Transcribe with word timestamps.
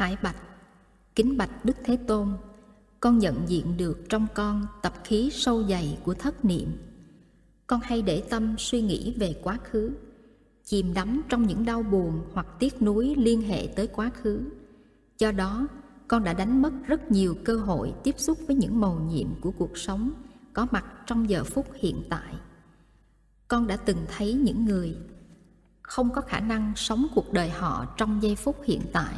Khải 0.00 0.16
Bạch 0.22 0.36
Kính 1.14 1.36
Bạch 1.36 1.64
Đức 1.64 1.76
Thế 1.84 1.96
Tôn 1.96 2.28
Con 3.00 3.18
nhận 3.18 3.48
diện 3.48 3.76
được 3.76 3.98
trong 4.08 4.26
con 4.34 4.66
tập 4.82 4.94
khí 5.04 5.30
sâu 5.32 5.64
dày 5.64 5.98
của 6.04 6.14
thất 6.14 6.44
niệm 6.44 6.68
Con 7.66 7.80
hay 7.80 8.02
để 8.02 8.22
tâm 8.30 8.54
suy 8.58 8.82
nghĩ 8.82 9.14
về 9.18 9.40
quá 9.42 9.58
khứ 9.64 9.90
Chìm 10.64 10.94
đắm 10.94 11.22
trong 11.28 11.46
những 11.46 11.64
đau 11.64 11.82
buồn 11.82 12.22
hoặc 12.32 12.46
tiếc 12.58 12.82
nuối 12.82 13.14
liên 13.18 13.42
hệ 13.42 13.66
tới 13.76 13.86
quá 13.86 14.10
khứ 14.22 14.40
Do 15.18 15.32
đó, 15.32 15.66
con 16.08 16.24
đã 16.24 16.32
đánh 16.32 16.62
mất 16.62 16.72
rất 16.86 17.10
nhiều 17.10 17.36
cơ 17.44 17.56
hội 17.56 17.92
tiếp 18.02 18.14
xúc 18.18 18.38
với 18.46 18.56
những 18.56 18.80
màu 18.80 19.00
nhiệm 19.00 19.28
của 19.40 19.50
cuộc 19.50 19.78
sống 19.78 20.10
có 20.52 20.66
mặt 20.70 20.84
trong 21.06 21.30
giờ 21.30 21.44
phút 21.44 21.66
hiện 21.74 22.02
tại. 22.10 22.34
Con 23.48 23.66
đã 23.66 23.76
từng 23.76 24.06
thấy 24.16 24.34
những 24.34 24.64
người 24.64 24.96
không 25.82 26.10
có 26.14 26.20
khả 26.20 26.40
năng 26.40 26.72
sống 26.76 27.06
cuộc 27.14 27.32
đời 27.32 27.50
họ 27.50 27.94
trong 27.96 28.22
giây 28.22 28.36
phút 28.36 28.56
hiện 28.64 28.82
tại. 28.92 29.14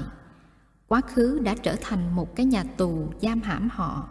Quá 0.92 1.00
khứ 1.00 1.38
đã 1.38 1.54
trở 1.62 1.76
thành 1.80 2.16
một 2.16 2.36
cái 2.36 2.46
nhà 2.46 2.64
tù 2.64 3.08
giam 3.22 3.40
hãm 3.40 3.68
họ. 3.72 4.08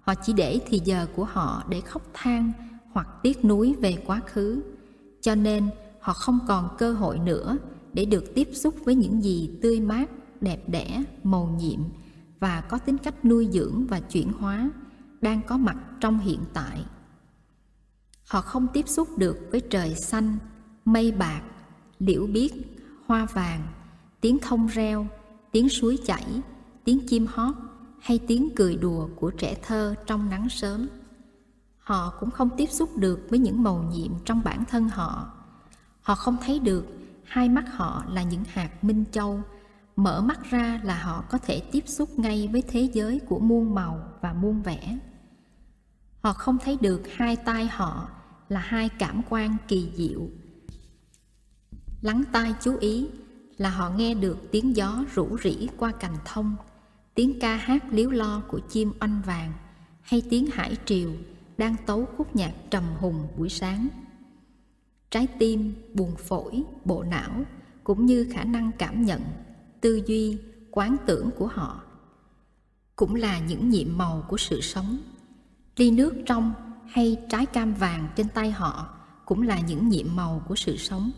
Họ 0.00 0.14
chỉ 0.14 0.32
để 0.32 0.60
thì 0.66 0.80
giờ 0.84 1.06
của 1.16 1.24
họ 1.24 1.64
để 1.68 1.80
khóc 1.80 2.02
than 2.14 2.52
hoặc 2.92 3.08
tiếc 3.22 3.44
nuối 3.44 3.74
về 3.80 3.96
quá 4.06 4.20
khứ. 4.26 4.62
Cho 5.20 5.34
nên 5.34 5.70
họ 6.00 6.12
không 6.12 6.38
còn 6.48 6.76
cơ 6.78 6.92
hội 6.92 7.18
nữa 7.18 7.58
để 7.92 8.04
được 8.04 8.24
tiếp 8.34 8.48
xúc 8.52 8.74
với 8.84 8.94
những 8.94 9.22
gì 9.22 9.50
tươi 9.62 9.80
mát, 9.80 10.10
đẹp 10.40 10.68
đẽ, 10.68 11.02
màu 11.22 11.56
nhiệm 11.58 11.80
và 12.40 12.60
có 12.60 12.78
tính 12.78 12.98
cách 12.98 13.24
nuôi 13.24 13.48
dưỡng 13.52 13.86
và 13.86 14.00
chuyển 14.00 14.32
hóa 14.32 14.70
đang 15.20 15.40
có 15.42 15.56
mặt 15.56 15.76
trong 16.00 16.18
hiện 16.18 16.40
tại. 16.52 16.84
Họ 18.26 18.40
không 18.40 18.66
tiếp 18.72 18.88
xúc 18.88 19.08
được 19.18 19.38
với 19.50 19.60
trời 19.60 19.94
xanh, 19.94 20.38
mây 20.84 21.12
bạc, 21.12 21.42
liễu 21.98 22.26
biếc, 22.26 22.50
hoa 23.06 23.26
vàng, 23.34 23.62
tiếng 24.20 24.38
thông 24.38 24.66
reo, 24.66 25.06
tiếng 25.52 25.68
suối 25.68 25.98
chảy, 26.06 26.24
tiếng 26.84 27.06
chim 27.06 27.26
hót 27.26 27.54
hay 28.00 28.18
tiếng 28.26 28.48
cười 28.56 28.76
đùa 28.76 29.08
của 29.16 29.30
trẻ 29.30 29.54
thơ 29.62 29.94
trong 30.06 30.30
nắng 30.30 30.48
sớm. 30.48 30.88
Họ 31.78 32.12
cũng 32.20 32.30
không 32.30 32.50
tiếp 32.56 32.66
xúc 32.70 32.96
được 32.96 33.20
với 33.30 33.38
những 33.38 33.62
màu 33.62 33.82
nhiệm 33.82 34.12
trong 34.24 34.40
bản 34.44 34.64
thân 34.64 34.88
họ. 34.88 35.32
Họ 36.00 36.14
không 36.14 36.36
thấy 36.44 36.58
được 36.58 36.86
hai 37.24 37.48
mắt 37.48 37.64
họ 37.72 38.04
là 38.08 38.22
những 38.22 38.44
hạt 38.48 38.84
minh 38.84 39.04
châu, 39.12 39.40
mở 39.96 40.20
mắt 40.20 40.50
ra 40.50 40.80
là 40.84 41.02
họ 41.02 41.24
có 41.30 41.38
thể 41.38 41.60
tiếp 41.72 41.84
xúc 41.86 42.18
ngay 42.18 42.48
với 42.52 42.62
thế 42.68 42.90
giới 42.92 43.20
của 43.28 43.38
muôn 43.38 43.74
màu 43.74 44.02
và 44.20 44.32
muôn 44.32 44.62
vẻ. 44.62 44.98
Họ 46.22 46.32
không 46.32 46.58
thấy 46.58 46.78
được 46.80 47.02
hai 47.16 47.36
tai 47.36 47.66
họ 47.66 48.08
là 48.48 48.60
hai 48.60 48.88
cảm 48.88 49.22
quan 49.28 49.56
kỳ 49.68 49.92
diệu 49.96 50.28
lắng 52.02 52.22
tai 52.32 52.54
chú 52.60 52.76
ý 52.76 53.08
là 53.60 53.70
họ 53.70 53.90
nghe 53.90 54.14
được 54.14 54.38
tiếng 54.50 54.76
gió 54.76 55.04
rủ 55.14 55.38
rỉ 55.42 55.68
qua 55.76 55.92
cành 55.92 56.16
thông, 56.24 56.56
tiếng 57.14 57.40
ca 57.40 57.56
hát 57.56 57.84
líu 57.90 58.10
lo 58.10 58.42
của 58.48 58.58
chim 58.58 58.92
oanh 59.00 59.22
vàng, 59.26 59.52
hay 60.00 60.22
tiếng 60.30 60.46
hải 60.46 60.76
triều 60.84 61.10
đang 61.58 61.76
tấu 61.86 62.06
khúc 62.16 62.36
nhạc 62.36 62.52
trầm 62.70 62.84
hùng 62.98 63.28
buổi 63.36 63.48
sáng. 63.48 63.88
Trái 65.10 65.26
tim 65.38 65.74
buồn 65.94 66.16
phổi, 66.16 66.62
bộ 66.84 67.02
não 67.02 67.44
cũng 67.84 68.06
như 68.06 68.26
khả 68.32 68.44
năng 68.44 68.70
cảm 68.78 69.04
nhận, 69.04 69.22
tư 69.80 70.02
duy, 70.06 70.38
quán 70.70 70.96
tưởng 71.06 71.30
của 71.38 71.46
họ 71.46 71.80
cũng 72.96 73.14
là 73.14 73.38
những 73.38 73.70
nhiệm 73.70 73.98
màu 73.98 74.24
của 74.28 74.36
sự 74.36 74.60
sống. 74.60 74.98
Ly 75.76 75.90
nước 75.90 76.14
trong 76.26 76.52
hay 76.88 77.16
trái 77.28 77.46
cam 77.46 77.74
vàng 77.74 78.08
trên 78.16 78.28
tay 78.28 78.50
họ 78.50 78.88
cũng 79.24 79.42
là 79.42 79.60
những 79.60 79.88
nhiệm 79.88 80.16
màu 80.16 80.42
của 80.48 80.56
sự 80.56 80.76
sống 80.76 81.10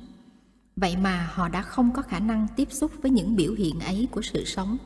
vậy 0.76 0.96
mà 0.96 1.30
họ 1.32 1.48
đã 1.48 1.62
không 1.62 1.92
có 1.92 2.02
khả 2.02 2.18
năng 2.18 2.46
tiếp 2.56 2.68
xúc 2.70 2.92
với 3.02 3.10
những 3.10 3.36
biểu 3.36 3.52
hiện 3.52 3.80
ấy 3.80 4.08
của 4.10 4.22
sự 4.22 4.44
sống. 4.44 4.78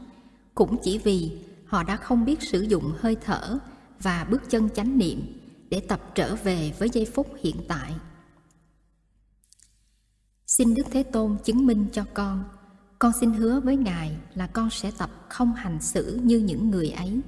Cũng 0.55 0.77
chỉ 0.83 0.98
vì 0.98 1.39
họ 1.67 1.83
đã 1.83 1.97
không 1.97 2.25
biết 2.25 2.42
sử 2.42 2.61
dụng 2.61 2.92
hơi 2.98 3.17
thở 3.25 3.59
và 4.03 4.27
bước 4.31 4.42
chân 4.51 4.69
chánh 4.75 4.98
niệm 4.98 5.20
để 5.70 5.80
tập 5.80 6.01
trở 6.14 6.36
về 6.36 6.73
với 6.79 6.89
giây 6.92 7.07
phút 7.14 7.27
hiện 7.42 7.57
tại. 7.69 7.95
Xin 10.47 10.74
đức 10.74 10.83
thế 10.91 11.02
tôn 11.02 11.36
chứng 11.45 11.67
minh 11.67 11.86
cho 11.92 12.05
con. 12.14 12.45
Con 12.98 13.13
xin 13.20 13.33
hứa 13.33 13.61
với 13.61 13.77
ngài 13.77 14.17
là 14.35 14.47
con 14.47 14.70
sẽ 14.70 14.91
tập 14.98 15.11
không 15.29 15.53
hành 15.53 15.80
xử 15.80 16.20
như 16.23 16.39
những 16.39 16.70
người 16.70 16.91
ấy. 16.91 17.20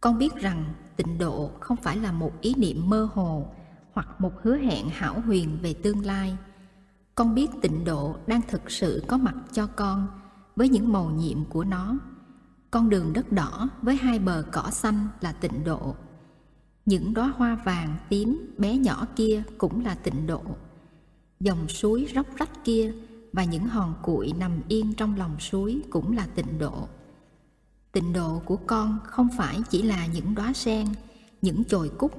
Con 0.00 0.18
biết 0.18 0.34
rằng 0.34 0.74
tịnh 0.96 1.18
độ 1.18 1.50
không 1.60 1.76
phải 1.76 1.96
là 1.96 2.12
một 2.12 2.32
ý 2.40 2.54
niệm 2.54 2.90
mơ 2.90 3.08
hồ 3.14 3.54
hoặc 3.92 4.20
một 4.20 4.32
hứa 4.42 4.56
hẹn 4.56 4.88
hảo 4.88 5.20
huyền 5.20 5.58
về 5.62 5.74
tương 5.74 6.06
lai 6.06 6.36
con 7.14 7.34
biết 7.34 7.48
tịnh 7.62 7.84
độ 7.84 8.16
đang 8.26 8.40
thực 8.48 8.70
sự 8.70 9.04
có 9.06 9.18
mặt 9.18 9.34
cho 9.52 9.66
con 9.66 10.06
với 10.56 10.68
những 10.68 10.92
màu 10.92 11.10
nhiệm 11.10 11.44
của 11.44 11.64
nó. 11.64 11.98
Con 12.70 12.88
đường 12.88 13.12
đất 13.12 13.32
đỏ 13.32 13.68
với 13.82 13.96
hai 13.96 14.18
bờ 14.18 14.44
cỏ 14.52 14.70
xanh 14.70 15.08
là 15.20 15.32
tịnh 15.32 15.64
độ. 15.64 15.94
Những 16.86 17.14
đóa 17.14 17.32
hoa 17.36 17.54
vàng 17.64 17.96
tím 18.08 18.54
bé 18.58 18.78
nhỏ 18.78 19.06
kia 19.16 19.42
cũng 19.58 19.84
là 19.84 19.94
tịnh 19.94 20.26
độ. 20.26 20.42
Dòng 21.40 21.68
suối 21.68 22.08
róc 22.14 22.26
rách 22.36 22.64
kia 22.64 22.94
và 23.32 23.44
những 23.44 23.66
hòn 23.66 23.94
cuội 24.02 24.32
nằm 24.38 24.52
yên 24.68 24.94
trong 24.94 25.16
lòng 25.16 25.40
suối 25.40 25.82
cũng 25.90 26.16
là 26.16 26.26
tịnh 26.34 26.58
độ. 26.58 26.88
Tịnh 27.92 28.12
độ 28.12 28.42
của 28.44 28.56
con 28.56 28.98
không 29.04 29.28
phải 29.36 29.60
chỉ 29.70 29.82
là 29.82 30.06
những 30.06 30.34
đóa 30.34 30.52
sen, 30.52 30.86
những 31.42 31.64
chồi 31.64 31.88
cúc, 31.98 32.12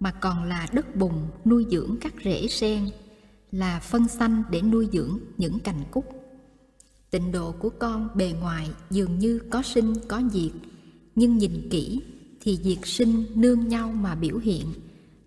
mà 0.00 0.12
còn 0.12 0.44
là 0.44 0.66
đất 0.72 0.96
bùn 0.96 1.12
nuôi 1.44 1.66
dưỡng 1.70 1.96
các 2.00 2.14
rễ 2.24 2.46
sen 2.46 2.90
là 3.52 3.80
phân 3.80 4.08
xanh 4.08 4.42
để 4.50 4.62
nuôi 4.62 4.88
dưỡng 4.92 5.18
những 5.38 5.58
cành 5.58 5.84
cúc. 5.90 6.04
Tịnh 7.10 7.32
độ 7.32 7.52
của 7.52 7.70
con 7.70 8.08
bề 8.14 8.34
ngoài 8.40 8.70
dường 8.90 9.18
như 9.18 9.40
có 9.50 9.62
sinh, 9.62 9.94
có 10.08 10.22
diệt, 10.32 10.52
nhưng 11.14 11.38
nhìn 11.38 11.68
kỹ 11.70 12.02
thì 12.40 12.58
diệt 12.62 12.78
sinh 12.84 13.26
nương 13.34 13.68
nhau 13.68 13.92
mà 13.92 14.14
biểu 14.14 14.38
hiện, 14.38 14.66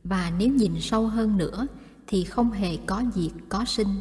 và 0.03 0.31
nếu 0.39 0.49
nhìn 0.49 0.81
sâu 0.81 1.07
hơn 1.07 1.37
nữa 1.37 1.67
thì 2.07 2.23
không 2.23 2.51
hề 2.51 2.77
có 2.77 3.03
diệt, 3.15 3.31
có 3.49 3.65
sinh. 3.65 3.95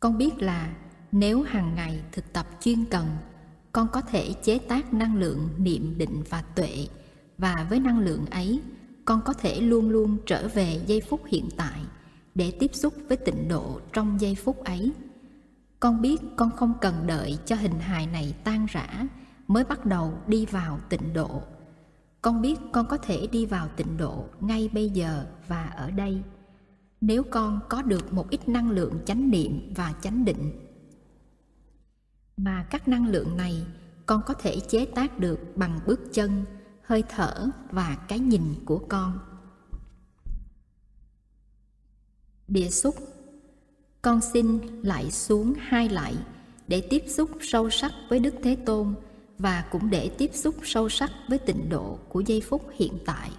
Con 0.00 0.18
biết 0.18 0.42
là 0.42 0.76
nếu 1.12 1.42
hàng 1.42 1.74
ngày 1.74 2.00
thực 2.12 2.32
tập 2.32 2.46
chuyên 2.60 2.84
cần, 2.84 3.06
con 3.72 3.88
có 3.92 4.00
thể 4.00 4.32
chế 4.32 4.58
tác 4.58 4.94
năng 4.94 5.16
lượng 5.16 5.48
niệm 5.58 5.94
định 5.98 6.22
và 6.30 6.42
tuệ, 6.42 6.88
và 7.38 7.66
với 7.70 7.80
năng 7.80 8.00
lượng 8.00 8.26
ấy, 8.26 8.60
con 9.04 9.20
có 9.24 9.32
thể 9.32 9.60
luôn 9.60 9.90
luôn 9.90 10.16
trở 10.26 10.48
về 10.48 10.80
giây 10.86 11.00
phút 11.08 11.20
hiện 11.26 11.48
tại 11.56 11.80
để 12.36 12.52
tiếp 12.60 12.74
xúc 12.74 12.94
với 13.08 13.16
tịnh 13.16 13.48
độ 13.48 13.80
trong 13.92 14.20
giây 14.20 14.34
phút 14.34 14.64
ấy. 14.64 14.92
Con 15.80 16.00
biết 16.00 16.20
con 16.36 16.50
không 16.50 16.74
cần 16.80 16.94
đợi 17.06 17.38
cho 17.44 17.56
hình 17.56 17.80
hài 17.80 18.06
này 18.06 18.34
tan 18.44 18.66
rã 18.66 19.06
mới 19.48 19.64
bắt 19.64 19.86
đầu 19.86 20.12
đi 20.26 20.46
vào 20.46 20.80
tịnh 20.88 21.12
độ. 21.14 21.42
Con 22.22 22.42
biết 22.42 22.58
con 22.72 22.86
có 22.86 22.96
thể 22.96 23.26
đi 23.32 23.46
vào 23.46 23.68
tịnh 23.76 23.96
độ 23.96 24.24
ngay 24.40 24.70
bây 24.72 24.90
giờ 24.90 25.26
và 25.48 25.66
ở 25.66 25.90
đây. 25.90 26.22
Nếu 27.00 27.22
con 27.22 27.60
có 27.68 27.82
được 27.82 28.12
một 28.12 28.30
ít 28.30 28.48
năng 28.48 28.70
lượng 28.70 28.98
chánh 29.06 29.30
niệm 29.30 29.72
và 29.76 29.94
chánh 30.02 30.24
định. 30.24 30.52
Mà 32.36 32.66
các 32.70 32.88
năng 32.88 33.06
lượng 33.06 33.36
này 33.36 33.66
con 34.06 34.22
có 34.26 34.34
thể 34.34 34.60
chế 34.68 34.86
tác 34.86 35.18
được 35.18 35.38
bằng 35.56 35.80
bước 35.86 36.00
chân, 36.12 36.44
hơi 36.82 37.04
thở 37.08 37.48
và 37.70 37.96
cái 38.08 38.18
nhìn 38.18 38.54
của 38.64 38.78
con. 38.88 39.18
Địa 42.48 42.70
xúc. 42.70 42.94
Con 44.02 44.20
xin 44.32 44.58
lại 44.82 45.10
xuống 45.10 45.54
hai 45.58 45.88
lại 45.88 46.14
để 46.68 46.80
tiếp 46.80 47.02
xúc 47.08 47.30
sâu 47.40 47.70
sắc 47.70 47.92
với 48.08 48.18
đức 48.18 48.34
thế 48.42 48.56
tôn 48.66 48.94
và 49.38 49.64
cũng 49.70 49.90
để 49.90 50.10
tiếp 50.18 50.30
xúc 50.34 50.54
sâu 50.62 50.88
sắc 50.88 51.10
với 51.28 51.38
tịnh 51.38 51.68
độ 51.68 51.98
của 52.08 52.20
giây 52.20 52.40
phút 52.40 52.62
hiện 52.74 52.98
tại. 53.06 53.30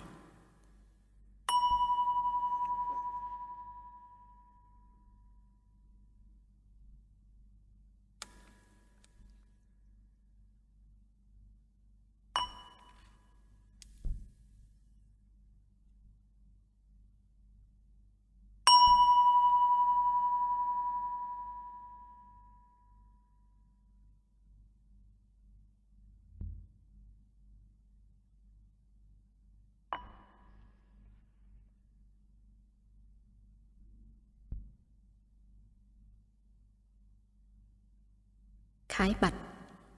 Khải 38.97 39.16
Bạch. 39.22 39.34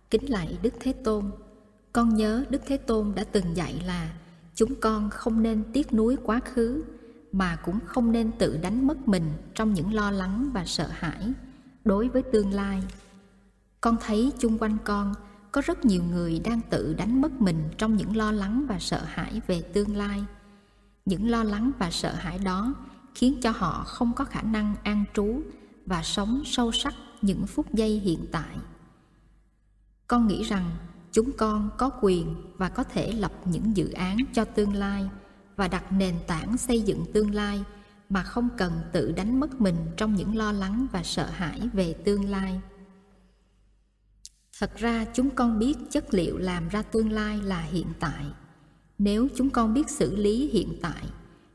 Kính 0.09 0.29
lạy 0.29 0.57
Đức 0.61 0.73
Thế 0.79 0.93
Tôn, 0.93 1.31
Con 1.93 2.15
nhớ 2.15 2.45
Đức 2.49 2.61
Thế 2.65 2.77
Tôn 2.77 3.11
đã 3.15 3.23
từng 3.23 3.57
dạy 3.57 3.81
là 3.85 4.13
Chúng 4.55 4.75
con 4.75 5.09
không 5.09 5.43
nên 5.43 5.63
tiếc 5.73 5.93
nuối 5.93 6.17
quá 6.23 6.39
khứ, 6.53 6.83
Mà 7.31 7.55
cũng 7.55 7.79
không 7.85 8.11
nên 8.11 8.31
tự 8.31 8.57
đánh 8.57 8.87
mất 8.87 9.07
mình 9.07 9.23
Trong 9.55 9.73
những 9.73 9.93
lo 9.93 10.11
lắng 10.11 10.49
và 10.53 10.65
sợ 10.65 10.87
hãi 10.91 11.33
Đối 11.85 12.07
với 12.07 12.23
tương 12.31 12.53
lai. 12.53 12.83
Con 13.81 13.97
thấy 14.01 14.31
chung 14.39 14.57
quanh 14.57 14.77
con 14.83 15.13
có 15.51 15.61
rất 15.65 15.85
nhiều 15.85 16.03
người 16.03 16.39
đang 16.39 16.61
tự 16.69 16.93
đánh 16.93 17.21
mất 17.21 17.41
mình 17.41 17.63
trong 17.77 17.95
những 17.95 18.17
lo 18.17 18.31
lắng 18.31 18.65
và 18.67 18.79
sợ 18.79 19.01
hãi 19.05 19.41
về 19.47 19.61
tương 19.61 19.95
lai. 19.95 20.23
Những 21.05 21.29
lo 21.29 21.43
lắng 21.43 21.71
và 21.79 21.91
sợ 21.91 22.13
hãi 22.13 22.39
đó 22.39 22.73
khiến 23.15 23.39
cho 23.41 23.51
họ 23.51 23.83
không 23.87 24.13
có 24.15 24.25
khả 24.25 24.41
năng 24.41 24.75
an 24.83 25.03
trú 25.13 25.41
và 25.85 26.03
sống 26.03 26.41
sâu 26.45 26.71
sắc 26.71 26.93
những 27.21 27.47
phút 27.47 27.73
giây 27.73 27.89
hiện 27.89 28.25
tại 28.31 28.55
con 30.09 30.27
nghĩ 30.27 30.43
rằng 30.43 30.71
chúng 31.11 31.31
con 31.31 31.69
có 31.77 31.89
quyền 32.01 32.35
và 32.57 32.69
có 32.69 32.83
thể 32.83 33.11
lập 33.11 33.31
những 33.45 33.77
dự 33.77 33.91
án 33.91 34.17
cho 34.33 34.45
tương 34.45 34.73
lai 34.73 35.09
và 35.55 35.67
đặt 35.67 35.91
nền 35.91 36.15
tảng 36.27 36.57
xây 36.57 36.81
dựng 36.81 37.05
tương 37.13 37.35
lai 37.35 37.63
mà 38.09 38.23
không 38.23 38.49
cần 38.57 38.73
tự 38.91 39.11
đánh 39.11 39.39
mất 39.39 39.61
mình 39.61 39.75
trong 39.97 40.15
những 40.15 40.37
lo 40.37 40.51
lắng 40.51 40.87
và 40.91 41.03
sợ 41.03 41.25
hãi 41.25 41.61
về 41.73 41.93
tương 41.93 42.29
lai. 42.29 42.61
Thật 44.59 44.71
ra 44.75 45.05
chúng 45.13 45.29
con 45.29 45.59
biết 45.59 45.77
chất 45.89 46.13
liệu 46.13 46.37
làm 46.37 46.67
ra 46.67 46.81
tương 46.81 47.11
lai 47.11 47.39
là 47.43 47.61
hiện 47.61 47.87
tại. 47.99 48.25
Nếu 48.97 49.27
chúng 49.35 49.49
con 49.49 49.73
biết 49.73 49.89
xử 49.89 50.15
lý 50.15 50.49
hiện 50.49 50.79
tại, 50.81 51.03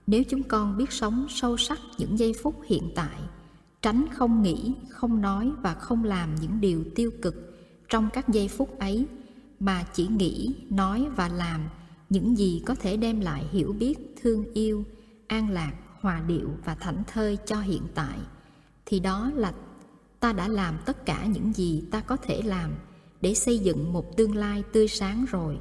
nếu 0.06 0.22
chúng 0.28 0.42
con 0.42 0.76
biết 0.76 0.92
sống 0.92 1.26
sâu 1.28 1.56
sắc 1.56 1.78
những 1.98 2.18
giây 2.18 2.32
phút 2.42 2.60
hiện 2.66 2.92
tại, 2.94 3.20
tránh 3.82 4.04
không 4.12 4.42
nghĩ, 4.42 4.74
không 4.88 5.20
nói 5.20 5.52
và 5.62 5.74
không 5.74 6.04
làm 6.04 6.34
những 6.34 6.60
điều 6.60 6.84
tiêu 6.94 7.10
cực 7.22 7.53
trong 7.94 8.08
các 8.12 8.28
giây 8.28 8.48
phút 8.48 8.78
ấy 8.78 9.06
mà 9.60 9.84
chỉ 9.94 10.06
nghĩ, 10.06 10.54
nói 10.70 11.06
và 11.16 11.28
làm 11.28 11.60
những 12.10 12.38
gì 12.38 12.62
có 12.66 12.74
thể 12.74 12.96
đem 12.96 13.20
lại 13.20 13.44
hiểu 13.52 13.72
biết, 13.72 13.94
thương 14.22 14.52
yêu, 14.54 14.84
an 15.26 15.50
lạc, 15.50 15.72
hòa 16.00 16.22
điệu 16.28 16.50
và 16.64 16.74
thảnh 16.74 17.02
thơi 17.06 17.38
cho 17.46 17.60
hiện 17.60 17.82
tại, 17.94 18.18
thì 18.86 19.00
đó 19.00 19.30
là 19.34 19.52
ta 20.20 20.32
đã 20.32 20.48
làm 20.48 20.78
tất 20.86 21.06
cả 21.06 21.26
những 21.26 21.52
gì 21.52 21.84
ta 21.90 22.00
có 22.00 22.16
thể 22.16 22.42
làm 22.42 22.70
để 23.20 23.34
xây 23.34 23.58
dựng 23.58 23.92
một 23.92 24.16
tương 24.16 24.36
lai 24.36 24.62
tươi 24.72 24.88
sáng 24.88 25.24
rồi. 25.30 25.58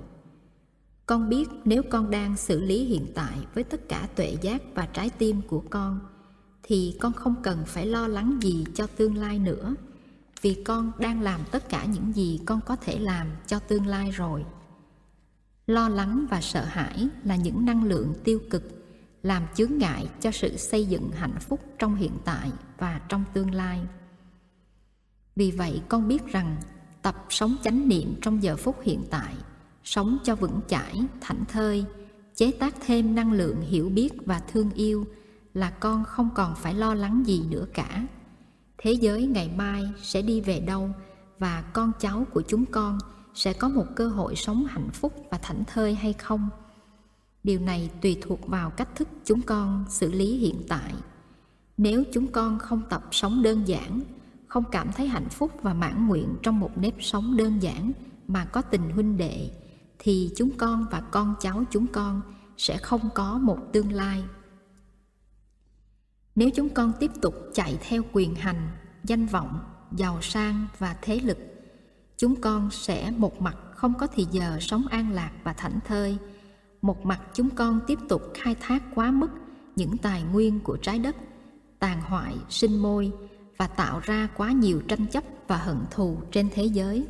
Con 1.05 1.29
biết 1.29 1.49
nếu 1.65 1.83
con 1.89 2.11
đang 2.11 2.37
xử 2.37 2.59
lý 2.59 2.83
hiện 2.83 3.05
tại 3.15 3.37
với 3.53 3.63
tất 3.63 3.89
cả 3.89 4.07
tuệ 4.15 4.37
giác 4.41 4.61
và 4.75 4.85
trái 4.85 5.09
tim 5.09 5.41
của 5.47 5.63
con, 5.69 5.99
thì 6.63 6.97
con 6.99 7.13
không 7.13 7.35
cần 7.43 7.57
phải 7.65 7.85
lo 7.85 8.07
lắng 8.07 8.39
gì 8.41 8.65
cho 8.73 8.87
tương 8.87 9.17
lai 9.17 9.39
nữa 9.39 9.75
vì 10.43 10.53
con 10.65 10.91
đang 10.99 11.21
làm 11.21 11.41
tất 11.51 11.69
cả 11.69 11.85
những 11.85 12.15
gì 12.15 12.39
con 12.45 12.59
có 12.65 12.75
thể 12.75 12.99
làm 12.99 13.27
cho 13.47 13.59
tương 13.59 13.87
lai 13.87 14.11
rồi. 14.11 14.45
Lo 15.67 15.89
lắng 15.89 16.25
và 16.29 16.41
sợ 16.41 16.65
hãi 16.65 17.07
là 17.23 17.35
những 17.35 17.65
năng 17.65 17.83
lượng 17.83 18.13
tiêu 18.23 18.39
cực, 18.49 18.63
làm 19.23 19.43
chướng 19.55 19.77
ngại 19.77 20.07
cho 20.19 20.31
sự 20.31 20.57
xây 20.57 20.85
dựng 20.85 21.11
hạnh 21.11 21.39
phúc 21.39 21.59
trong 21.79 21.95
hiện 21.95 22.17
tại 22.25 22.51
và 22.77 23.01
trong 23.09 23.23
tương 23.33 23.55
lai. 23.55 23.81
Vì 25.35 25.51
vậy 25.51 25.81
con 25.89 26.07
biết 26.07 26.25
rằng 26.27 26.55
tập 27.01 27.25
sống 27.29 27.55
chánh 27.63 27.87
niệm 27.87 28.15
trong 28.21 28.43
giờ 28.43 28.55
phút 28.55 28.81
hiện 28.83 29.03
tại, 29.09 29.35
sống 29.83 30.17
cho 30.23 30.35
vững 30.35 30.59
chãi, 30.67 31.01
thảnh 31.21 31.45
thơi, 31.45 31.85
chế 32.35 32.51
tác 32.51 32.75
thêm 32.85 33.15
năng 33.15 33.31
lượng 33.31 33.61
hiểu 33.61 33.89
biết 33.89 34.09
và 34.25 34.39
thương 34.39 34.71
yêu 34.71 35.05
là 35.53 35.69
con 35.69 36.03
không 36.05 36.29
còn 36.35 36.55
phải 36.55 36.73
lo 36.73 36.93
lắng 36.93 37.23
gì 37.25 37.41
nữa 37.49 37.65
cả 37.73 38.05
thế 38.83 38.91
giới 38.91 39.27
ngày 39.27 39.49
mai 39.55 39.83
sẽ 40.01 40.21
đi 40.21 40.41
về 40.41 40.59
đâu 40.59 40.89
và 41.39 41.61
con 41.61 41.91
cháu 41.99 42.27
của 42.33 42.41
chúng 42.47 42.65
con 42.65 42.97
sẽ 43.33 43.53
có 43.53 43.69
một 43.69 43.85
cơ 43.95 44.07
hội 44.07 44.35
sống 44.35 44.65
hạnh 44.65 44.89
phúc 44.93 45.27
và 45.31 45.37
thảnh 45.37 45.63
thơi 45.67 45.95
hay 45.95 46.13
không? 46.13 46.49
Điều 47.43 47.59
này 47.59 47.89
tùy 48.01 48.17
thuộc 48.21 48.47
vào 48.47 48.69
cách 48.69 48.95
thức 48.95 49.07
chúng 49.25 49.41
con 49.41 49.85
xử 49.89 50.11
lý 50.11 50.37
hiện 50.37 50.63
tại. 50.67 50.93
Nếu 51.77 52.03
chúng 52.13 52.27
con 52.27 52.59
không 52.59 52.81
tập 52.89 53.03
sống 53.11 53.43
đơn 53.43 53.67
giản, 53.67 54.01
không 54.47 54.63
cảm 54.71 54.91
thấy 54.91 55.07
hạnh 55.07 55.29
phúc 55.29 55.51
và 55.61 55.73
mãn 55.73 56.07
nguyện 56.07 56.35
trong 56.41 56.59
một 56.59 56.77
nếp 56.77 56.93
sống 56.99 57.37
đơn 57.37 57.61
giản 57.61 57.91
mà 58.27 58.45
có 58.45 58.61
tình 58.61 58.89
huynh 58.89 59.17
đệ, 59.17 59.49
thì 59.99 60.31
chúng 60.35 60.49
con 60.57 60.85
và 60.91 61.01
con 61.01 61.35
cháu 61.39 61.63
chúng 61.71 61.87
con 61.87 62.21
sẽ 62.57 62.77
không 62.77 63.09
có 63.15 63.37
một 63.37 63.57
tương 63.73 63.91
lai 63.91 64.23
nếu 66.35 66.49
chúng 66.55 66.69
con 66.69 66.93
tiếp 66.99 67.11
tục 67.21 67.35
chạy 67.53 67.77
theo 67.81 68.01
quyền 68.13 68.35
hành, 68.35 68.69
danh 69.03 69.25
vọng, 69.25 69.59
giàu 69.91 70.21
sang 70.21 70.67
và 70.79 70.95
thế 71.01 71.19
lực, 71.19 71.37
chúng 72.17 72.41
con 72.41 72.71
sẽ 72.71 73.11
một 73.11 73.41
mặt 73.41 73.57
không 73.75 73.93
có 73.99 74.07
thì 74.07 74.27
giờ 74.31 74.57
sống 74.61 74.87
an 74.87 75.11
lạc 75.11 75.31
và 75.43 75.53
thảnh 75.53 75.79
thơi. 75.85 76.17
Một 76.81 77.05
mặt 77.05 77.21
chúng 77.33 77.49
con 77.49 77.79
tiếp 77.87 77.99
tục 78.09 78.21
khai 78.33 78.55
thác 78.61 78.83
quá 78.95 79.11
mức 79.11 79.29
những 79.75 79.97
tài 79.97 80.23
nguyên 80.23 80.59
của 80.59 80.77
trái 80.77 80.99
đất, 80.99 81.15
tàn 81.79 82.01
hoại, 82.01 82.35
sinh 82.49 82.77
môi 82.77 83.11
và 83.57 83.67
tạo 83.67 83.99
ra 84.03 84.29
quá 84.37 84.51
nhiều 84.51 84.81
tranh 84.87 85.07
chấp 85.07 85.23
và 85.47 85.57
hận 85.57 85.77
thù 85.91 86.17
trên 86.31 86.49
thế 86.53 86.65
giới. 86.65 87.07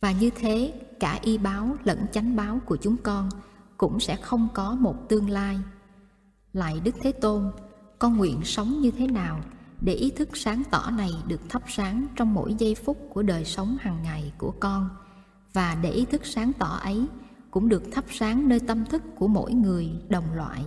Và 0.00 0.12
như 0.12 0.30
thế, 0.30 0.80
cả 1.00 1.18
y 1.22 1.38
báo 1.38 1.76
lẫn 1.84 2.06
chánh 2.12 2.36
báo 2.36 2.60
của 2.66 2.76
chúng 2.76 2.96
con 2.96 3.28
cũng 3.76 4.00
sẽ 4.00 4.16
không 4.16 4.48
có 4.54 4.74
một 4.74 5.08
tương 5.08 5.30
lai. 5.30 5.58
Lại 6.52 6.80
đức 6.84 6.94
thế 7.00 7.12
tôn 7.12 7.52
con 8.02 8.16
nguyện 8.16 8.40
sống 8.44 8.80
như 8.80 8.90
thế 8.90 9.06
nào 9.06 9.40
để 9.80 9.94
ý 9.94 10.10
thức 10.10 10.28
sáng 10.34 10.62
tỏ 10.70 10.90
này 10.90 11.10
được 11.26 11.40
thắp 11.48 11.62
sáng 11.68 12.06
trong 12.16 12.34
mỗi 12.34 12.54
giây 12.58 12.74
phút 12.74 12.98
của 13.10 13.22
đời 13.22 13.44
sống 13.44 13.76
hàng 13.80 14.02
ngày 14.02 14.32
của 14.38 14.54
con. 14.60 14.88
Và 15.52 15.78
để 15.82 15.90
ý 15.90 16.04
thức 16.04 16.26
sáng 16.26 16.52
tỏ 16.58 16.66
ấy 16.66 17.06
cũng 17.50 17.68
được 17.68 17.82
thắp 17.92 18.04
sáng 18.10 18.48
nơi 18.48 18.60
tâm 18.60 18.84
thức 18.84 19.02
của 19.16 19.26
mỗi 19.26 19.52
người 19.52 19.90
đồng 20.08 20.34
loại. 20.34 20.64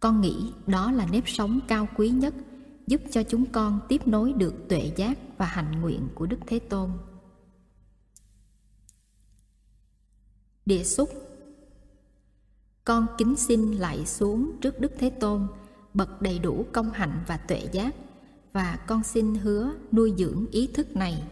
Con 0.00 0.20
nghĩ 0.20 0.52
đó 0.66 0.92
là 0.92 1.06
nếp 1.12 1.28
sống 1.28 1.60
cao 1.68 1.88
quý 1.96 2.08
nhất, 2.08 2.34
giúp 2.86 3.02
cho 3.10 3.22
chúng 3.22 3.46
con 3.46 3.80
tiếp 3.88 4.08
nối 4.08 4.32
được 4.32 4.68
tuệ 4.68 4.92
giác 4.96 5.18
và 5.38 5.46
hành 5.46 5.80
nguyện 5.80 6.08
của 6.14 6.26
đức 6.26 6.38
thế 6.46 6.58
tôn. 6.58 6.90
Địa 10.66 10.84
xúc. 10.84 11.10
Con 12.84 13.06
kính 13.18 13.36
xin 13.36 13.72
lại 13.72 14.06
xuống 14.06 14.52
trước 14.60 14.80
đức 14.80 14.92
thế 14.98 15.10
tôn 15.10 15.48
bậc 15.94 16.22
đầy 16.22 16.38
đủ 16.38 16.66
công 16.72 16.90
hạnh 16.90 17.24
và 17.26 17.36
tuệ 17.36 17.68
giác, 17.72 17.94
và 18.52 18.78
con 18.86 19.02
xin 19.04 19.34
hứa 19.34 19.72
nuôi 19.92 20.14
dưỡng 20.18 20.46
ý 20.50 20.66
thức 20.74 20.96
này. 20.96 21.22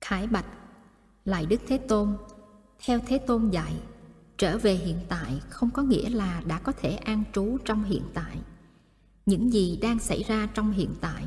Khải 0.00 0.26
bạch 0.26 0.46
lại 1.24 1.46
đức 1.46 1.60
thế 1.66 1.78
tôn 1.78 2.16
theo 2.86 3.00
thế 3.06 3.18
tôn 3.18 3.50
dạy, 3.50 3.72
trở 4.38 4.58
về 4.58 4.74
hiện 4.74 4.96
tại 5.08 5.40
không 5.48 5.70
có 5.70 5.82
nghĩa 5.82 6.10
là 6.10 6.42
đã 6.46 6.58
có 6.58 6.72
thể 6.72 6.96
an 6.96 7.22
trú 7.32 7.58
trong 7.64 7.84
hiện 7.84 8.02
tại. 8.14 8.38
Những 9.26 9.52
gì 9.52 9.78
đang 9.82 9.98
xảy 9.98 10.22
ra 10.22 10.48
trong 10.54 10.72
hiện 10.72 10.90
tại 11.00 11.24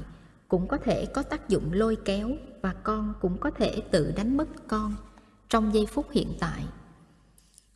cũng 0.47 0.67
có 0.67 0.77
thể 0.77 1.05
có 1.05 1.23
tác 1.23 1.49
dụng 1.49 1.73
lôi 1.73 1.95
kéo 2.05 2.31
và 2.61 2.73
con 2.73 3.13
cũng 3.21 3.37
có 3.37 3.51
thể 3.51 3.81
tự 3.91 4.11
đánh 4.11 4.37
mất 4.37 4.67
con 4.67 4.95
trong 5.49 5.73
giây 5.73 5.85
phút 5.85 6.05
hiện 6.11 6.33
tại. 6.39 6.65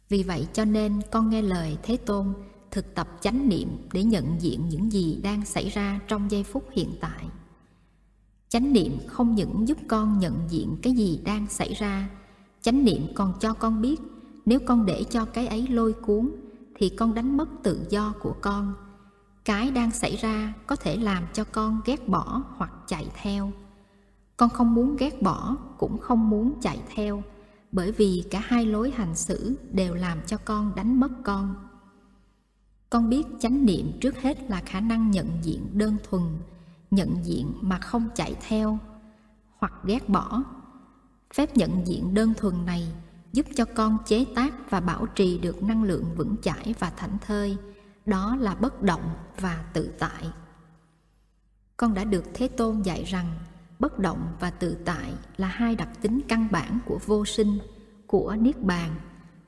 Vì 0.10 0.24
vậy 0.24 0.48
cho 0.54 0.66
nên 0.66 1.02
con 1.12 1.30
nghe 1.30 1.42
lời 1.42 1.78
thế 1.84 1.98
tôn 1.98 2.34
thực 2.72 2.96
tập 2.96 3.08
chánh 3.22 3.50
niệm 3.50 3.70
để 3.94 4.04
nhận 4.04 4.42
diện 4.42 4.70
những 4.70 4.92
gì 4.92 5.20
đang 5.24 5.46
xảy 5.46 5.70
ra 5.70 6.00
trong 6.08 6.32
giây 6.32 6.44
phút 6.44 6.68
hiện 6.72 6.96
tại. 7.02 7.26
Chánh 8.50 8.74
niệm 8.74 8.98
không 9.08 9.36
những 9.36 9.68
giúp 9.68 9.78
con 9.88 10.20
nhận 10.20 10.38
diện 10.50 10.78
cái 10.82 10.94
gì 10.94 11.20
đang 11.26 11.48
xảy 11.50 11.74
ra 11.74 12.10
chánh 12.64 12.86
niệm 12.86 13.08
còn 13.16 13.34
cho 13.40 13.54
con 13.54 13.82
biết. 13.82 14.02
Nếu 14.46 14.60
con 14.68 14.86
để 14.86 15.04
cho 15.10 15.26
cái 15.26 15.48
ấy 15.48 15.68
lôi 15.68 15.94
cuốn, 15.94 16.32
thì 16.76 16.90
con 16.90 17.14
đánh 17.14 17.38
mất 17.38 17.50
tự 17.64 17.86
do 17.90 18.14
của 18.20 18.36
con. 18.42 18.74
Cái 19.46 19.72
đang 19.72 19.92
xảy 19.92 20.16
ra 20.16 20.54
có 20.68 20.76
thể 20.76 20.98
làm 20.98 21.24
cho 21.34 21.44
con 21.44 21.82
ghét 21.86 22.08
bỏ 22.08 22.44
hoặc 22.58 22.72
chạy 22.88 23.08
theo. 23.22 23.52
Con 24.38 24.50
không 24.50 24.74
muốn 24.76 24.96
ghét 24.96 25.22
bỏ, 25.22 25.56
cũng 25.78 25.98
không 25.98 26.30
muốn 26.30 26.54
chạy 26.62 26.80
theo, 26.96 27.24
bởi 27.72 27.92
vì 27.92 28.24
cả 28.30 28.42
hai 28.44 28.66
lối 28.66 28.92
hành 28.92 29.16
xử 29.16 29.56
đều 29.72 29.94
làm 29.94 30.18
cho 30.28 30.38
con 30.46 30.76
đánh 30.76 31.00
mất 31.00 31.12
con. 31.24 31.56
Con 32.90 33.10
biết 33.10 33.24
chánh 33.40 33.66
niệm 33.66 33.92
trước 34.02 34.22
hết 34.22 34.50
là 34.50 34.62
khả 34.66 34.80
năng 34.80 35.12
nhận 35.12 35.28
diện 35.42 35.68
đơn 35.74 35.98
thuần, 36.10 36.24
nhận 36.92 37.26
diện 37.26 37.54
mà 37.62 37.80
không 37.80 38.10
chạy 38.16 38.36
theo, 38.48 38.80
hoặc 39.58 39.74
ghét 39.84 40.10
bỏ 40.10 40.44
phép 41.34 41.58
nhận 41.58 41.88
diện 41.88 42.14
đơn 42.14 42.34
thuần 42.38 42.66
này, 42.66 42.88
giúp 43.34 43.46
cho 43.56 43.66
con 43.66 43.98
chế 44.06 44.26
tác 44.36 44.72
và 44.72 44.80
bảo 44.80 45.06
trì 45.06 45.38
được 45.38 45.64
năng 45.64 45.84
lượng 45.84 46.06
vững 46.16 46.36
chãi 46.42 46.76
và 46.80 46.90
thảnh 46.90 47.18
thơi. 47.28 47.58
Đó 48.06 48.38
là 48.40 48.56
bất 48.56 48.82
động 48.82 49.10
và 49.40 49.66
tự 49.74 49.90
tại. 50.00 50.28
Con 51.78 51.94
đã 51.94 52.04
được 52.04 52.24
thế 52.34 52.48
tôn 52.48 52.82
dạy 52.82 53.04
rằng, 53.04 53.32
bất 53.80 54.00
động 54.00 54.34
và 54.40 54.50
tự 54.50 54.78
tại 54.86 55.14
là 55.38 55.48
hai 55.48 55.76
đặc 55.76 55.90
tính 56.02 56.20
căn 56.28 56.48
bản 56.52 56.80
của 56.86 57.00
vô 57.06 57.26
sinh, 57.26 57.58
của 58.08 58.36
niết 58.40 58.62
bàn. 58.62 58.96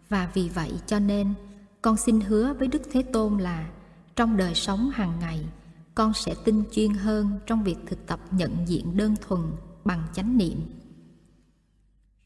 Và 0.10 0.32
vì 0.34 0.50
vậy 0.50 0.72
cho 0.86 1.00
nên, 1.00 1.34
con 1.82 1.98
xin 1.98 2.22
hứa 2.22 2.54
với 2.54 2.68
đức 2.68 2.82
thế 2.92 3.02
tôn 3.02 3.38
là 3.38 3.70
trong 4.16 4.38
đời 4.38 4.56
sống 4.56 4.90
hàng 4.90 5.20
ngày, 5.20 5.46
con 5.96 6.14
sẽ 6.14 6.36
tinh 6.46 6.64
chuyên 6.72 6.94
hơn 6.94 7.40
trong 7.46 7.64
việc 7.64 7.78
thực 7.86 8.08
tập 8.08 8.20
nhận 8.32 8.68
diện 8.68 8.98
đơn 8.98 9.16
thuần 9.28 9.42
bằng 9.86 10.04
chánh 10.14 10.38
niệm 10.38 10.60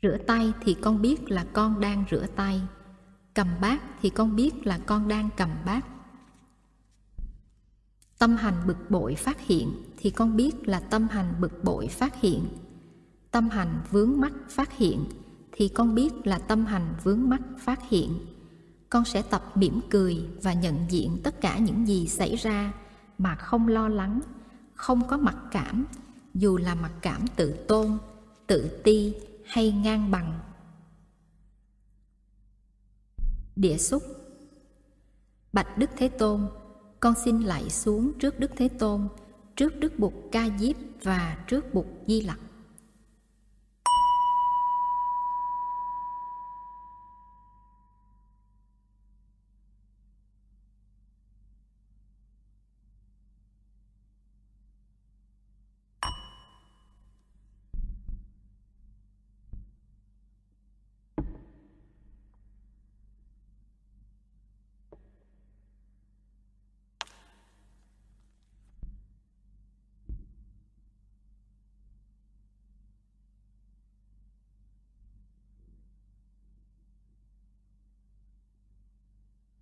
rửa 0.02 0.18
tay 0.28 0.54
thì 0.62 0.74
con 0.82 1.02
biết 1.02 1.32
là 1.32 1.46
con 1.54 1.80
đang 1.80 2.06
rửa 2.12 2.26
tay. 2.36 2.62
Cầm 3.34 3.48
bát 3.62 3.84
thì 4.02 4.10
con 4.10 4.36
biết 4.36 4.68
là 4.68 4.80
con 4.86 5.08
đang 5.08 5.30
cầm 5.38 5.50
bát. 5.66 5.86
Tâm 8.18 8.36
hành 8.36 8.68
bực 8.68 8.92
bội 8.92 9.16
phát 9.16 9.40
hiện 9.40 9.74
thì 9.98 10.10
con 10.10 10.36
biết 10.36 10.68
là 10.68 10.80
tâm 10.80 11.08
hành 11.08 11.34
bực 11.40 11.64
bội 11.64 11.88
phát 11.88 12.22
hiện. 12.22 12.48
Tâm 13.32 13.50
hành 13.50 13.82
vướng 13.92 14.14
mắc 14.18 14.34
phát 14.50 14.78
hiện 14.78 15.06
thì 15.52 15.68
con 15.68 15.96
biết 15.96 16.14
là 16.24 16.40
tâm 16.40 16.66
hành 16.66 16.94
vướng 17.04 17.30
mắc 17.30 17.42
phát 17.60 17.90
hiện. 17.90 18.20
Con 18.90 19.06
sẽ 19.06 19.22
tập 19.22 19.58
mỉm 19.58 19.82
cười 19.90 20.26
và 20.44 20.54
nhận 20.54 20.86
diện 20.90 21.18
tất 21.24 21.42
cả 21.42 21.58
những 21.58 21.88
gì 21.88 22.08
xảy 22.08 22.36
ra 22.36 22.74
mà 23.18 23.36
không 23.36 23.68
lo 23.68 23.88
lắng, 23.88 24.22
không 24.74 25.08
có 25.08 25.18
mặc 25.18 25.36
cảm. 25.52 25.86
Dù 26.34 26.58
là 26.58 26.76
mặc 26.76 26.92
cảm 27.02 27.22
tự 27.36 27.52
tôn, 27.52 27.98
tự 28.48 28.82
ti 28.84 29.14
hay 29.50 29.72
ngang 29.72 30.12
bằng. 30.12 30.40
Địa 33.56 33.78
xúc. 33.78 34.04
Bạch 35.54 35.78
đức 35.78 35.90
thế 35.98 36.08
tôn, 36.08 36.48
con 37.00 37.14
xin 37.26 37.40
lạy 37.40 37.70
xuống 37.70 38.14
trước 38.20 38.40
đức 38.40 38.52
thế 38.56 38.68
tôn, 38.68 39.08
trước 39.56 39.80
đức 39.80 40.00
bụt 40.00 40.14
ca 40.32 40.50
diếp 40.60 40.76
và 41.04 41.46
trước 41.48 41.74
bụt 41.74 41.86
di 42.08 42.22
lặc. 42.22 42.40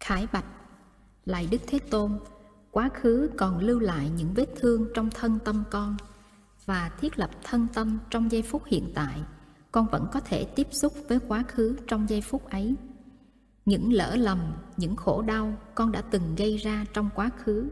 Khải 0.08 0.28
bạch. 0.32 0.46
Lại 1.26 1.48
Đức 1.52 1.58
Thế 1.68 1.80
Tôn 1.80 2.20
Quá 2.72 2.90
khứ 2.94 3.30
còn 3.38 3.60
lưu 3.60 3.80
lại 3.80 4.10
những 4.10 4.34
vết 4.34 4.50
thương 4.56 4.86
trong 4.94 5.10
thân 5.10 5.40
tâm 5.46 5.64
con 5.72 5.98
Và 6.66 6.92
thiết 7.00 7.20
lập 7.20 7.30
thân 7.44 7.68
tâm 7.74 8.00
trong 8.10 8.32
giây 8.32 8.42
phút 8.42 8.62
hiện 8.66 8.92
tại 8.96 9.22
Con 9.72 9.88
vẫn 9.92 10.08
có 10.12 10.20
thể 10.20 10.44
tiếp 10.44 10.68
xúc 10.72 10.94
với 11.10 11.20
quá 11.28 11.44
khứ 11.48 11.76
trong 11.88 12.10
giây 12.10 12.22
phút 12.22 12.50
ấy. 12.50 12.76
Những 13.66 13.94
lỡ 13.94 14.16
lầm, 14.16 14.40
những 14.78 14.96
khổ 14.96 15.22
đau 15.22 15.54
con 15.76 15.92
đã 15.92 16.02
từng 16.02 16.36
gây 16.36 16.58
ra 16.58 16.86
trong 16.94 17.10
quá 17.16 17.30
khứ 17.44 17.70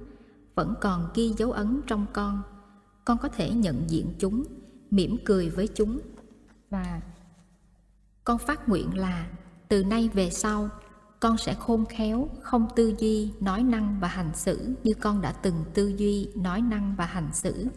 Vẫn 0.56 0.74
còn 0.82 1.10
ghi 1.16 1.34
dấu 1.38 1.52
ấn 1.52 1.82
trong 1.88 2.06
con. 2.14 2.42
Con 3.06 3.18
có 3.18 3.28
thể 3.28 3.50
nhận 3.50 3.90
diện 3.90 4.14
chúng, 4.20 4.44
mỉm 4.92 5.18
cười 5.26 5.50
với 5.50 5.68
chúng 5.76 6.00
Và 6.70 7.02
con 8.24 8.38
phát 8.38 8.70
nguyện 8.70 8.98
là 8.98 9.28
từ 9.68 9.84
nay 9.84 10.10
về 10.14 10.30
sau 10.30 10.70
con 11.20 11.38
sẽ 11.38 11.54
khôn 11.54 11.86
khéo, 11.86 12.30
không 12.42 12.68
tư 12.76 12.94
duy, 13.00 13.34
nói 13.42 13.64
năng 13.64 13.98
và 14.00 14.08
hành 14.08 14.32
xử 14.36 14.76
như 14.84 14.94
con 14.94 15.22
đã 15.22 15.32
từng 15.32 15.66
tư 15.74 15.88
duy, 15.88 16.30
nói 16.36 16.62
năng 16.62 16.96
và 16.98 17.06
hành 17.06 17.34
xử. 17.34 17.68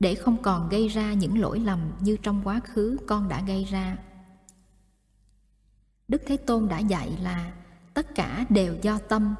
Để 0.00 0.14
không 0.14 0.42
còn 0.42 0.68
gây 0.68 0.88
ra 0.88 1.12
những 1.12 1.40
lỗi 1.40 1.60
lầm 1.60 1.80
như 2.00 2.16
trong 2.22 2.40
quá 2.44 2.60
khứ 2.64 2.96
con 3.06 3.28
đã 3.28 3.42
gây 3.46 3.64
ra. 3.64 3.96
Đức 6.08 6.22
thế 6.26 6.36
tôn 6.36 6.68
đã 6.68 6.78
dạy 6.78 7.18
là 7.22 7.52
tất 7.94 8.14
cả 8.14 8.44
đều 8.48 8.76
do 8.82 8.98
tâm. 8.98 9.34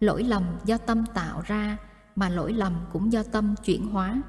Lỗi 0.00 0.22
lầm 0.24 0.44
do 0.64 0.78
tâm 0.78 1.04
tạo 1.14 1.42
ra, 1.44 1.76
mà 2.16 2.28
lỗi 2.28 2.52
lầm 2.52 2.76
cũng 2.92 3.12
do 3.12 3.22
tâm 3.22 3.54
chuyển 3.64 3.88
hóa. 3.88 4.22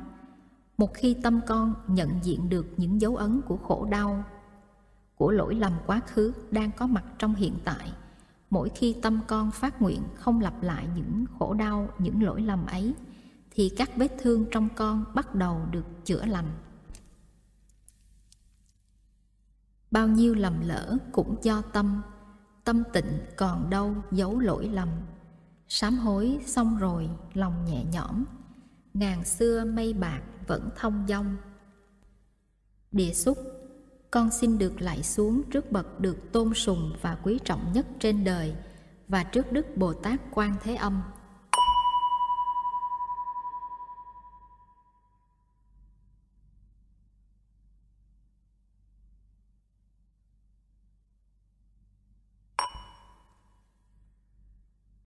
Một 0.77 0.93
khi 0.93 1.15
tâm 1.23 1.39
con 1.47 1.73
nhận 1.87 2.09
diện 2.23 2.49
được 2.49 2.65
những 2.77 3.01
dấu 3.01 3.15
ấn 3.15 3.41
của 3.41 3.57
khổ 3.57 3.87
đau, 3.91 4.23
của 5.15 5.31
lỗi 5.31 5.55
lầm 5.55 5.73
quá 5.85 6.01
khứ 6.07 6.33
đang 6.51 6.71
có 6.71 6.87
mặt 6.87 7.03
trong 7.19 7.35
hiện 7.35 7.53
tại 7.63 7.93
mỗi 8.53 8.69
khi 8.69 8.95
tâm 9.01 9.19
con 9.27 9.51
phát 9.51 9.81
nguyện 9.81 10.03
không 10.15 10.41
lặp 10.41 10.63
lại 10.63 10.87
những 10.95 11.25
khổ 11.39 11.53
đau, 11.53 11.89
những 11.99 12.23
lỗi 12.23 12.41
lầm 12.41 12.65
ấy, 12.65 12.93
thì 13.51 13.69
các 13.77 13.89
vết 13.95 14.17
thương 14.19 14.45
trong 14.51 14.69
con 14.75 15.05
bắt 15.13 15.35
đầu 15.35 15.61
được 15.71 15.85
chữa 16.05 16.25
lành. 16.25 16.51
Bao 19.91 20.07
nhiêu 20.07 20.35
lầm 20.35 20.61
lỡ 20.61 20.97
cũng 21.11 21.35
do 21.41 21.61
tâm 21.61 22.01
tâm 22.63 22.83
tịnh 22.93 23.19
còn 23.37 23.69
đâu 23.69 23.95
giấu 24.11 24.39
lỗi 24.39 24.69
lầm. 24.73 24.89
Sám 25.67 25.97
hối 25.97 26.39
xong 26.45 26.77
rồi, 26.77 27.09
lòng 27.33 27.65
nhẹ 27.65 27.83
nhõm, 27.91 28.23
ngàn 28.93 29.23
xưa 29.23 29.65
mây 29.65 29.93
bạc 29.93 30.21
vẫn 30.47 30.69
thông 30.75 31.05
dong. 31.07 31.35
Địa 32.91 33.13
xúc 33.13 33.37
con 34.13 34.31
xin 34.31 34.57
được 34.57 34.81
lại 34.81 35.03
xuống 35.03 35.43
trước 35.51 35.71
bậc 35.71 35.99
được 35.99 36.31
tôn 36.31 36.53
sùng 36.53 36.95
và 37.01 37.17
quý 37.23 37.39
trọng 37.45 37.73
nhất 37.73 37.85
trên 37.99 38.23
đời 38.23 38.53
và 39.07 39.23
trước 39.23 39.51
đức 39.51 39.77
bồ 39.77 39.93
tát 39.93 40.19
quan 40.31 40.55
thế 40.63 40.75
âm. 40.75 41.01